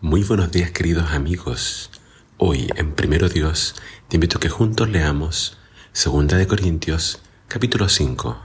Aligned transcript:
Muy 0.00 0.22
buenos 0.22 0.52
días 0.52 0.70
queridos 0.70 1.10
amigos. 1.10 1.90
Hoy 2.36 2.70
en 2.76 2.92
Primero 2.92 3.28
Dios 3.28 3.74
te 4.06 4.16
invito 4.16 4.38
a 4.38 4.40
que 4.40 4.48
juntos 4.48 4.88
leamos 4.88 5.58
Segunda 5.92 6.36
de 6.36 6.46
Corintios 6.46 7.20
capítulo 7.48 7.88
5. 7.88 8.40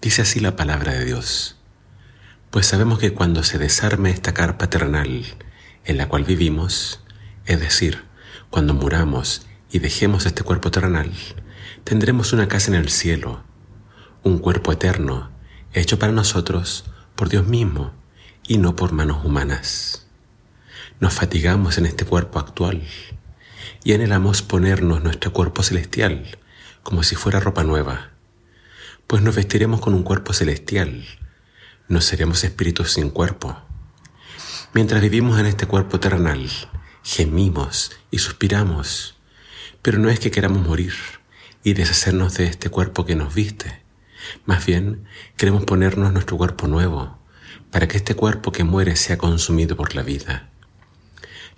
Dice 0.00 0.22
así 0.22 0.38
la 0.38 0.54
palabra 0.54 0.92
de 0.92 1.04
Dios. 1.04 1.56
Pues 2.50 2.66
sabemos 2.66 3.00
que 3.00 3.12
cuando 3.12 3.42
se 3.42 3.58
desarme 3.58 4.10
esta 4.10 4.32
carpa 4.32 4.70
terrenal 4.70 5.24
en 5.86 5.96
la 5.96 6.08
cual 6.08 6.22
vivimos, 6.22 7.00
es 7.46 7.58
decir, 7.58 8.04
cuando 8.48 8.72
muramos 8.72 9.48
y 9.72 9.80
dejemos 9.80 10.24
este 10.24 10.44
cuerpo 10.44 10.70
terrenal, 10.70 11.10
tendremos 11.82 12.32
una 12.32 12.46
casa 12.46 12.70
en 12.70 12.76
el 12.76 12.90
cielo, 12.90 13.42
un 14.22 14.38
cuerpo 14.38 14.70
eterno, 14.70 15.32
hecho 15.72 15.98
para 15.98 16.12
nosotros 16.12 16.84
por 17.16 17.28
Dios 17.28 17.44
mismo 17.44 17.92
y 18.46 18.58
no 18.58 18.76
por 18.76 18.92
manos 18.92 19.24
humanas. 19.24 19.99
Nos 21.00 21.14
fatigamos 21.14 21.78
en 21.78 21.86
este 21.86 22.04
cuerpo 22.04 22.38
actual 22.38 22.82
y 23.84 23.94
anhelamos 23.94 24.42
ponernos 24.42 25.02
nuestro 25.02 25.32
cuerpo 25.32 25.62
celestial 25.62 26.38
como 26.82 27.02
si 27.02 27.16
fuera 27.16 27.40
ropa 27.40 27.64
nueva, 27.64 28.10
pues 29.06 29.22
nos 29.22 29.34
vestiremos 29.34 29.80
con 29.80 29.94
un 29.94 30.02
cuerpo 30.02 30.34
celestial, 30.34 31.06
no 31.88 32.02
seremos 32.02 32.44
espíritus 32.44 32.92
sin 32.92 33.08
cuerpo. 33.08 33.58
Mientras 34.74 35.00
vivimos 35.00 35.40
en 35.40 35.46
este 35.46 35.64
cuerpo 35.64 35.98
terrenal, 36.00 36.50
gemimos 37.02 37.92
y 38.10 38.18
suspiramos, 38.18 39.16
pero 39.80 39.98
no 39.98 40.10
es 40.10 40.20
que 40.20 40.30
queramos 40.30 40.66
morir 40.68 40.92
y 41.64 41.72
deshacernos 41.72 42.34
de 42.34 42.44
este 42.44 42.68
cuerpo 42.68 43.06
que 43.06 43.16
nos 43.16 43.34
viste, 43.34 43.82
más 44.44 44.66
bien 44.66 45.06
queremos 45.38 45.64
ponernos 45.64 46.12
nuestro 46.12 46.36
cuerpo 46.36 46.66
nuevo, 46.66 47.18
para 47.70 47.88
que 47.88 47.96
este 47.96 48.14
cuerpo 48.14 48.52
que 48.52 48.64
muere 48.64 48.96
sea 48.96 49.16
consumido 49.16 49.78
por 49.78 49.94
la 49.94 50.02
vida. 50.02 50.49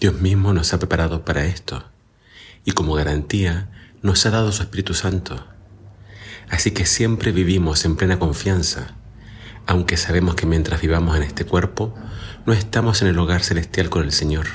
Dios 0.00 0.20
mismo 0.20 0.52
nos 0.52 0.72
ha 0.72 0.78
preparado 0.78 1.24
para 1.24 1.44
esto 1.46 1.82
y 2.64 2.70
como 2.70 2.94
garantía 2.94 3.68
nos 4.00 4.24
ha 4.26 4.30
dado 4.30 4.52
su 4.52 4.62
Espíritu 4.62 4.94
Santo. 4.94 5.44
Así 6.48 6.70
que 6.70 6.86
siempre 6.86 7.32
vivimos 7.32 7.84
en 7.84 7.96
plena 7.96 8.20
confianza, 8.20 8.94
aunque 9.66 9.96
sabemos 9.96 10.36
que 10.36 10.46
mientras 10.46 10.80
vivamos 10.80 11.16
en 11.16 11.24
este 11.24 11.44
cuerpo, 11.44 11.96
no 12.46 12.52
estamos 12.52 13.02
en 13.02 13.08
el 13.08 13.18
hogar 13.18 13.42
celestial 13.42 13.90
con 13.90 14.04
el 14.04 14.12
Señor, 14.12 14.46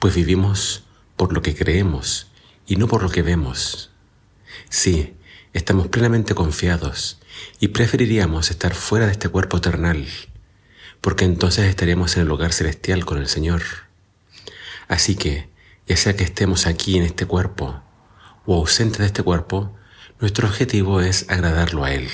pues 0.00 0.16
vivimos 0.16 0.82
por 1.14 1.32
lo 1.32 1.40
que 1.40 1.54
creemos 1.54 2.26
y 2.66 2.74
no 2.74 2.88
por 2.88 3.04
lo 3.04 3.10
que 3.10 3.22
vemos. 3.22 3.92
Sí, 4.68 5.14
estamos 5.52 5.86
plenamente 5.86 6.34
confiados 6.34 7.20
y 7.60 7.68
preferiríamos 7.68 8.50
estar 8.50 8.74
fuera 8.74 9.06
de 9.06 9.12
este 9.12 9.28
cuerpo 9.28 9.58
eternal, 9.58 10.04
porque 11.00 11.24
entonces 11.24 11.66
estaríamos 11.66 12.16
en 12.16 12.24
el 12.24 12.30
hogar 12.32 12.52
celestial 12.52 13.04
con 13.04 13.18
el 13.18 13.28
Señor. 13.28 13.85
Así 14.88 15.16
que, 15.16 15.50
ya 15.86 15.96
sea 15.96 16.16
que 16.16 16.24
estemos 16.24 16.66
aquí 16.66 16.96
en 16.96 17.04
este 17.04 17.26
cuerpo 17.26 17.82
o 18.44 18.56
ausentes 18.56 18.98
de 18.98 19.06
este 19.06 19.22
cuerpo, 19.22 19.74
nuestro 20.20 20.48
objetivo 20.48 21.00
es 21.00 21.28
agradarlo 21.28 21.84
a 21.84 21.92
Él. 21.92 22.08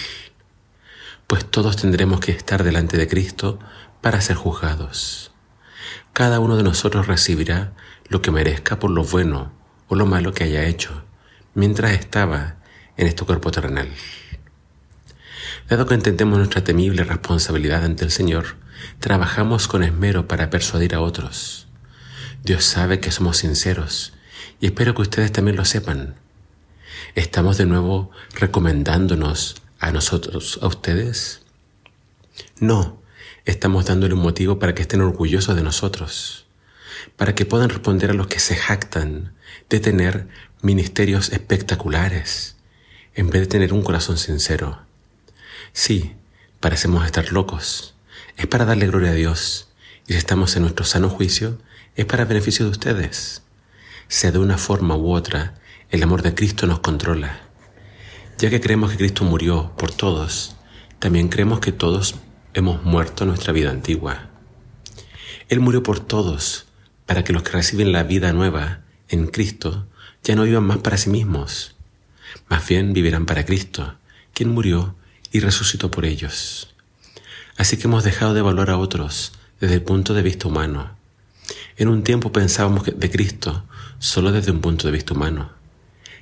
Pues 1.26 1.44
todos 1.44 1.76
tendremos 1.76 2.20
que 2.20 2.32
estar 2.32 2.64
delante 2.64 2.96
de 2.96 3.08
Cristo 3.08 3.58
para 4.00 4.20
ser 4.20 4.36
juzgados. 4.36 5.32
Cada 6.12 6.40
uno 6.40 6.56
de 6.56 6.62
nosotros 6.62 7.06
recibirá 7.06 7.72
lo 8.08 8.20
que 8.20 8.30
merezca 8.30 8.78
por 8.78 8.90
lo 8.90 9.04
bueno 9.04 9.52
o 9.88 9.94
lo 9.94 10.06
malo 10.06 10.32
que 10.32 10.44
haya 10.44 10.64
hecho 10.64 11.04
mientras 11.54 11.92
estaba 11.92 12.56
en 12.96 13.06
este 13.06 13.24
cuerpo 13.24 13.50
terrenal. 13.50 13.88
Dado 15.68 15.86
que 15.86 15.94
entendemos 15.94 16.38
nuestra 16.38 16.64
temible 16.64 17.04
responsabilidad 17.04 17.84
ante 17.84 18.04
el 18.04 18.10
Señor, 18.10 18.56
trabajamos 19.00 19.68
con 19.68 19.82
esmero 19.82 20.28
para 20.28 20.50
persuadir 20.50 20.94
a 20.94 21.00
otros. 21.00 21.68
Dios 22.44 22.64
sabe 22.64 22.98
que 22.98 23.12
somos 23.12 23.36
sinceros 23.36 24.14
y 24.60 24.66
espero 24.66 24.96
que 24.96 25.02
ustedes 25.02 25.30
también 25.30 25.56
lo 25.56 25.64
sepan. 25.64 26.16
¿Estamos 27.14 27.56
de 27.56 27.66
nuevo 27.66 28.10
recomendándonos 28.34 29.62
a 29.78 29.92
nosotros, 29.92 30.58
a 30.60 30.66
ustedes? 30.66 31.42
No, 32.58 33.00
estamos 33.44 33.86
dándole 33.86 34.14
un 34.14 34.22
motivo 34.22 34.58
para 34.58 34.74
que 34.74 34.82
estén 34.82 35.02
orgullosos 35.02 35.54
de 35.54 35.62
nosotros, 35.62 36.46
para 37.14 37.36
que 37.36 37.46
puedan 37.46 37.68
responder 37.70 38.10
a 38.10 38.14
los 38.14 38.26
que 38.26 38.40
se 38.40 38.56
jactan 38.56 39.34
de 39.70 39.78
tener 39.78 40.26
ministerios 40.62 41.30
espectaculares, 41.30 42.56
en 43.14 43.30
vez 43.30 43.42
de 43.42 43.46
tener 43.46 43.72
un 43.72 43.84
corazón 43.84 44.18
sincero. 44.18 44.80
Sí, 45.72 46.16
parecemos 46.58 47.06
estar 47.06 47.30
locos. 47.30 47.94
Es 48.36 48.48
para 48.48 48.64
darle 48.64 48.88
gloria 48.88 49.10
a 49.10 49.14
Dios, 49.14 49.68
y 50.08 50.14
si 50.14 50.18
estamos 50.18 50.56
en 50.56 50.62
nuestro 50.62 50.84
sano 50.84 51.08
juicio, 51.08 51.58
es 51.94 52.06
para 52.06 52.24
beneficio 52.24 52.64
de 52.64 52.70
ustedes. 52.70 53.42
Sea 54.08 54.32
de 54.32 54.38
una 54.38 54.56
forma 54.56 54.96
u 54.96 55.12
otra, 55.12 55.54
el 55.90 56.02
amor 56.02 56.22
de 56.22 56.34
Cristo 56.34 56.66
nos 56.66 56.80
controla. 56.80 57.40
Ya 58.38 58.48
que 58.48 58.60
creemos 58.60 58.90
que 58.90 58.96
Cristo 58.96 59.24
murió 59.24 59.72
por 59.76 59.92
todos, 59.92 60.56
también 60.98 61.28
creemos 61.28 61.60
que 61.60 61.72
todos 61.72 62.14
hemos 62.54 62.82
muerto 62.82 63.26
nuestra 63.26 63.52
vida 63.52 63.70
antigua. 63.70 64.30
Él 65.48 65.60
murió 65.60 65.82
por 65.82 66.00
todos, 66.00 66.66
para 67.04 67.24
que 67.24 67.34
los 67.34 67.42
que 67.42 67.52
reciben 67.52 67.92
la 67.92 68.04
vida 68.04 68.32
nueva 68.32 68.80
en 69.08 69.26
Cristo 69.26 69.86
ya 70.22 70.34
no 70.34 70.44
vivan 70.44 70.64
más 70.64 70.78
para 70.78 70.96
sí 70.96 71.10
mismos, 71.10 71.76
más 72.48 72.66
bien 72.66 72.94
vivirán 72.94 73.26
para 73.26 73.44
Cristo, 73.44 73.96
quien 74.32 74.48
murió 74.48 74.96
y 75.30 75.40
resucitó 75.40 75.90
por 75.90 76.06
ellos. 76.06 76.74
Así 77.58 77.76
que 77.76 77.86
hemos 77.86 78.02
dejado 78.02 78.32
de 78.32 78.40
valorar 78.40 78.76
a 78.76 78.78
otros 78.78 79.32
desde 79.60 79.74
el 79.74 79.82
punto 79.82 80.14
de 80.14 80.22
vista 80.22 80.48
humano 80.48 81.01
en 81.82 81.88
un 81.88 82.04
tiempo 82.04 82.30
pensábamos 82.30 82.84
de 82.84 83.10
Cristo 83.10 83.64
solo 83.98 84.30
desde 84.30 84.52
un 84.52 84.60
punto 84.60 84.86
de 84.86 84.92
vista 84.92 85.14
humano. 85.14 85.50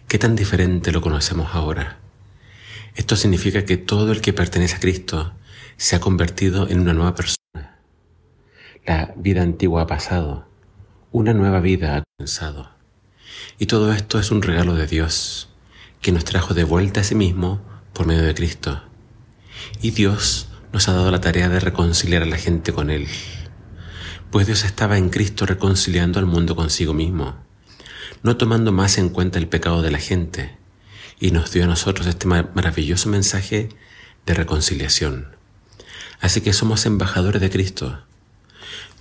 ¿Qué 0.09 0.19
tan 0.19 0.35
diferente 0.35 0.91
lo 0.91 1.03
conocemos 1.03 1.51
ahora? 1.53 1.99
Esto 2.97 3.15
significa 3.15 3.67
que 3.67 3.77
todo 3.77 4.11
el 4.11 4.23
que 4.23 4.33
pertenece 4.33 4.77
a 4.77 4.81
Cristo 4.81 5.35
se 5.77 5.97
ha 5.97 6.01
convertido 6.01 6.67
en 6.69 6.81
una 6.81 6.95
nueva 6.95 7.15
persona. 7.15 7.79
La 8.87 9.13
vida 9.17 9.43
antigua 9.43 9.83
ha 9.83 9.87
pasado, 9.87 10.49
una 11.13 11.35
nueva 11.35 11.61
vida 11.61 11.99
ha 11.99 12.03
comenzado. 12.17 12.71
Y 13.59 13.67
todo 13.67 13.93
esto 13.93 14.19
es 14.19 14.31
un 14.31 14.41
regalo 14.41 14.75
de 14.75 14.87
Dios, 14.87 15.51
que 16.01 16.11
nos 16.11 16.25
trajo 16.25 16.55
de 16.55 16.65
vuelta 16.65 17.03
a 17.03 17.05
sí 17.05 17.15
mismo 17.15 17.61
por 17.93 18.07
medio 18.07 18.23
de 18.23 18.35
Cristo. 18.35 18.83
Y 19.83 19.91
Dios 19.91 20.49
nos 20.73 20.89
ha 20.89 20.95
dado 20.95 21.11
la 21.11 21.21
tarea 21.21 21.51
de 21.51 21.61
reconciliar 21.61 22.23
a 22.23 22.27
la 22.27 22.39
gente 22.39 22.73
con 22.73 22.89
Él 22.89 23.07
pues 24.31 24.47
Dios 24.47 24.65
estaba 24.65 24.97
en 24.97 25.11
Cristo 25.11 25.45
reconciliando 25.45 26.21
al 26.21 26.27
mundo 26.27 26.55
consigo 26.55 26.95
mismo, 26.95 27.37
no 28.23 28.37
tomando 28.37 28.71
más 28.71 28.97
en 28.99 29.09
cuenta 29.09 29.39
el 29.39 29.49
pecado 29.49 29.83
de 29.83 29.91
la 29.91 29.99
gente, 29.99 30.57
y 31.19 31.33
nos 31.33 31.53
dio 31.53 31.65
a 31.65 31.67
nosotros 31.67 32.07
este 32.07 32.27
maravilloso 32.27 33.09
mensaje 33.09 33.69
de 34.27 34.35
reconciliación. 34.35 35.37
Así 36.21 36.43
que 36.43 36.53
somos 36.53 36.87
embajadores 36.87 37.41
de 37.41 37.51
Cristo. 37.51 38.05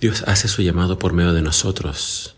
Dios 0.00 0.24
hace 0.26 0.48
su 0.48 0.62
llamado 0.62 0.98
por 0.98 1.12
medio 1.12 1.32
de 1.32 1.42
nosotros. 1.42 2.36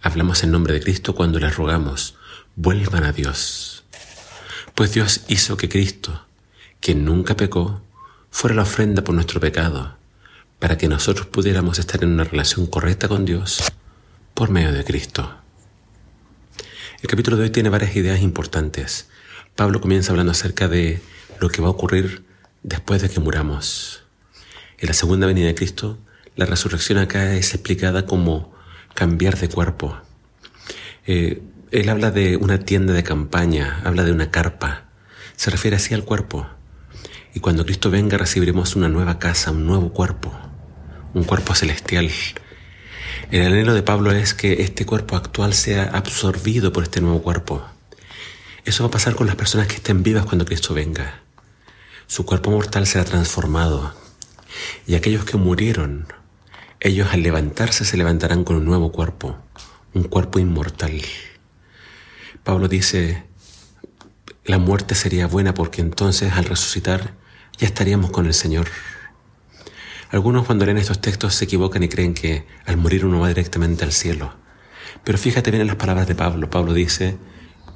Hablamos 0.00 0.42
en 0.44 0.50
nombre 0.50 0.72
de 0.72 0.80
Cristo 0.80 1.14
cuando 1.14 1.38
les 1.40 1.56
rogamos, 1.56 2.16
vuelvan 2.56 3.04
a 3.04 3.12
Dios. 3.12 3.84
Pues 4.74 4.92
Dios 4.94 5.24
hizo 5.28 5.56
que 5.56 5.68
Cristo, 5.68 6.24
quien 6.80 7.04
nunca 7.04 7.36
pecó, 7.36 7.82
fuera 8.30 8.56
la 8.56 8.62
ofrenda 8.62 9.04
por 9.04 9.14
nuestro 9.14 9.40
pecado 9.40 9.96
para 10.64 10.78
que 10.78 10.88
nosotros 10.88 11.26
pudiéramos 11.26 11.78
estar 11.78 12.02
en 12.02 12.14
una 12.14 12.24
relación 12.24 12.64
correcta 12.66 13.06
con 13.06 13.26
Dios 13.26 13.70
por 14.32 14.48
medio 14.48 14.72
de 14.72 14.82
Cristo. 14.82 15.36
El 17.02 17.06
capítulo 17.06 17.36
de 17.36 17.42
hoy 17.42 17.50
tiene 17.50 17.68
varias 17.68 17.94
ideas 17.96 18.22
importantes. 18.22 19.10
Pablo 19.56 19.82
comienza 19.82 20.12
hablando 20.12 20.32
acerca 20.32 20.66
de 20.66 21.02
lo 21.38 21.50
que 21.50 21.60
va 21.60 21.68
a 21.68 21.70
ocurrir 21.70 22.24
después 22.62 23.02
de 23.02 23.10
que 23.10 23.20
muramos. 23.20 24.04
En 24.78 24.88
la 24.88 24.94
segunda 24.94 25.26
venida 25.26 25.48
de 25.48 25.54
Cristo, 25.54 25.98
la 26.34 26.46
resurrección 26.46 26.96
acá 26.96 27.34
es 27.34 27.52
explicada 27.52 28.06
como 28.06 28.54
cambiar 28.94 29.36
de 29.36 29.50
cuerpo. 29.50 29.98
Eh, 31.06 31.42
él 31.72 31.90
habla 31.90 32.10
de 32.10 32.38
una 32.38 32.60
tienda 32.60 32.94
de 32.94 33.02
campaña, 33.02 33.82
habla 33.84 34.02
de 34.02 34.12
una 34.12 34.30
carpa, 34.30 34.86
se 35.36 35.50
refiere 35.50 35.76
así 35.76 35.92
al 35.92 36.06
cuerpo. 36.06 36.46
Y 37.34 37.40
cuando 37.40 37.66
Cristo 37.66 37.90
venga 37.90 38.16
recibiremos 38.16 38.76
una 38.76 38.88
nueva 38.88 39.18
casa, 39.18 39.50
un 39.50 39.66
nuevo 39.66 39.92
cuerpo, 39.92 40.32
un 41.14 41.24
cuerpo 41.24 41.54
celestial. 41.54 42.10
El 43.30 43.46
anhelo 43.46 43.72
de 43.72 43.82
Pablo 43.82 44.12
es 44.12 44.34
que 44.34 44.62
este 44.62 44.84
cuerpo 44.84 45.16
actual 45.16 45.54
sea 45.54 45.84
absorbido 45.84 46.72
por 46.72 46.82
este 46.82 47.00
nuevo 47.00 47.22
cuerpo. 47.22 47.64
Eso 48.64 48.82
va 48.82 48.88
a 48.88 48.92
pasar 48.92 49.14
con 49.14 49.26
las 49.26 49.36
personas 49.36 49.68
que 49.68 49.76
estén 49.76 50.02
vivas 50.02 50.24
cuando 50.24 50.44
Cristo 50.44 50.74
venga. 50.74 51.22
Su 52.06 52.26
cuerpo 52.26 52.50
mortal 52.50 52.86
será 52.86 53.04
transformado. 53.04 53.94
Y 54.86 54.94
aquellos 54.94 55.24
que 55.24 55.36
murieron, 55.36 56.06
ellos 56.80 57.08
al 57.12 57.22
levantarse 57.22 57.84
se 57.84 57.96
levantarán 57.96 58.44
con 58.44 58.56
un 58.56 58.64
nuevo 58.64 58.92
cuerpo, 58.92 59.38
un 59.94 60.04
cuerpo 60.04 60.38
inmortal. 60.38 61.00
Pablo 62.42 62.68
dice, 62.68 63.24
la 64.44 64.58
muerte 64.58 64.94
sería 64.94 65.26
buena 65.26 65.54
porque 65.54 65.80
entonces 65.80 66.32
al 66.32 66.44
resucitar 66.44 67.14
ya 67.56 67.66
estaríamos 67.66 68.10
con 68.10 68.26
el 68.26 68.34
Señor. 68.34 68.66
Algunos 70.14 70.46
cuando 70.46 70.64
leen 70.64 70.78
estos 70.78 71.00
textos 71.00 71.34
se 71.34 71.44
equivocan 71.44 71.82
y 71.82 71.88
creen 71.88 72.14
que 72.14 72.46
al 72.66 72.76
morir 72.76 73.04
uno 73.04 73.18
va 73.18 73.26
directamente 73.26 73.82
al 73.82 73.90
cielo. 73.90 74.32
Pero 75.02 75.18
fíjate 75.18 75.50
bien 75.50 75.62
en 75.62 75.66
las 75.66 75.74
palabras 75.74 76.06
de 76.06 76.14
Pablo. 76.14 76.48
Pablo 76.50 76.72
dice, 76.72 77.16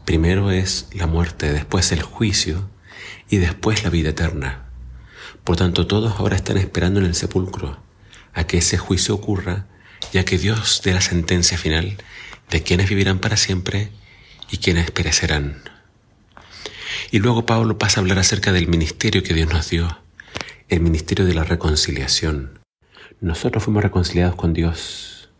primero 0.05 0.53
es 0.53 0.87
la 0.93 1.09
muerte, 1.09 1.53
después 1.53 1.91
el 1.91 2.03
juicio 2.03 2.71
y 3.29 3.39
después 3.39 3.83
la 3.83 3.91
vida 3.91 4.11
eterna. 4.11 4.69
Por 5.43 5.57
tanto, 5.57 5.89
todos 5.89 6.21
ahora 6.21 6.37
están 6.37 6.59
esperando 6.59 7.01
en 7.01 7.07
el 7.07 7.17
sepulcro 7.17 7.83
a 8.35 8.45
que 8.45 8.59
ese 8.59 8.79
juicio 8.79 9.17
ocurra 9.17 9.67
y 10.13 10.19
a 10.19 10.25
que 10.25 10.39
Dios 10.39 10.81
dé 10.85 10.95
la 10.95 11.01
sentencia 11.01 11.59
final 11.59 11.97
de 12.51 12.63
quienes 12.63 12.89
vivirán 12.89 13.19
para 13.19 13.37
siempre 13.37 13.91
y 14.49 14.59
quienes 14.59 14.93
perecerán. 14.93 15.61
Y 17.11 17.19
luego 17.19 17.47
Pablo 17.47 17.79
pasa 17.79 17.99
a 17.99 18.03
hablar 18.03 18.21
acerca 18.21 18.53
del 18.53 18.69
ministerio 18.69 19.25
que 19.25 19.35
Dios 19.35 19.53
nos 19.53 19.71
dio, 19.71 19.99
el 20.69 20.81
ministerio 20.81 21.25
de 21.25 21.33
la 21.33 21.45
reconciliación. 21.45 22.59
Nosotros 23.21 23.65
fuimos 23.65 23.83
reconciliados 23.83 24.37
con 24.37 24.53
Dios 24.53 25.31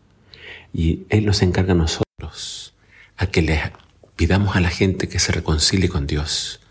y 0.73 1.05
Él 1.09 1.25
nos 1.25 1.43
encarga 1.43 1.73
a 1.73 1.75
nosotros 1.75 2.73
a 3.15 3.27
que 3.27 3.43
le 3.43 3.71
pidamos 4.15 4.55
a 4.55 4.59
la 4.59 4.69
gente 4.69 5.07
que 5.07 5.19
se 5.19 5.31
reconcilie 5.31 5.87
con 5.87 6.07
Dios. 6.07 6.61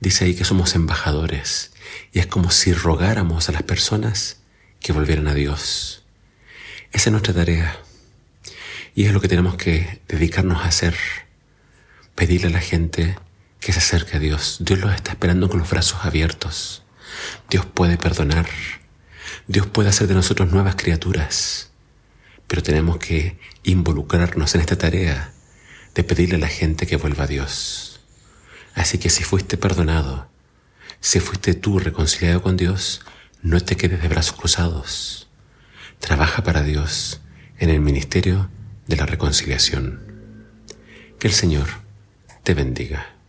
Dice 0.00 0.24
ahí 0.24 0.34
que 0.34 0.44
somos 0.44 0.74
embajadores 0.74 1.72
y 2.12 2.18
es 2.18 2.26
como 2.26 2.50
si 2.50 2.72
rogáramos 2.72 3.48
a 3.48 3.52
las 3.52 3.62
personas 3.62 4.40
que 4.80 4.92
volvieran 4.92 5.28
a 5.28 5.34
Dios. 5.34 6.02
Esa 6.90 7.10
es 7.10 7.12
nuestra 7.12 7.34
tarea 7.34 7.78
y 8.96 9.04
es 9.04 9.12
lo 9.12 9.20
que 9.20 9.28
tenemos 9.28 9.54
que 9.54 10.00
dedicarnos 10.08 10.62
a 10.62 10.68
hacer, 10.68 10.96
pedirle 12.16 12.48
a 12.48 12.50
la 12.50 12.60
gente 12.60 13.16
que 13.60 13.72
se 13.72 13.78
acerque 13.78 14.16
a 14.16 14.20
Dios. 14.20 14.58
Dios 14.60 14.80
los 14.80 14.92
está 14.92 15.12
esperando 15.12 15.48
con 15.48 15.60
los 15.60 15.70
brazos 15.70 16.04
abiertos. 16.04 16.82
Dios 17.48 17.66
puede 17.66 17.96
perdonar. 17.96 18.48
Dios 19.46 19.66
puede 19.66 19.88
hacer 19.88 20.06
de 20.06 20.14
nosotros 20.14 20.50
nuevas 20.52 20.76
criaturas. 20.76 21.70
Pero 22.46 22.62
tenemos 22.62 22.98
que 22.98 23.38
involucrarnos 23.62 24.54
en 24.54 24.60
esta 24.60 24.76
tarea 24.76 25.32
de 25.94 26.04
pedirle 26.04 26.36
a 26.36 26.40
la 26.40 26.48
gente 26.48 26.86
que 26.86 26.96
vuelva 26.96 27.24
a 27.24 27.28
Dios. 27.28 28.00
Así 28.74 28.98
que 28.98 29.10
si 29.10 29.24
fuiste 29.24 29.56
perdonado, 29.56 30.28
si 31.00 31.20
fuiste 31.20 31.54
tú 31.54 31.78
reconciliado 31.78 32.42
con 32.42 32.56
Dios, 32.56 33.02
no 33.42 33.60
te 33.60 33.76
quedes 33.76 34.02
de 34.02 34.08
brazos 34.08 34.36
cruzados. 34.36 35.28
Trabaja 35.98 36.42
para 36.42 36.62
Dios 36.62 37.20
en 37.58 37.70
el 37.70 37.80
ministerio 37.80 38.50
de 38.86 38.96
la 38.96 39.06
reconciliación. 39.06 40.00
Que 41.18 41.28
el 41.28 41.34
Señor 41.34 41.68
te 42.42 42.54
bendiga. 42.54 43.19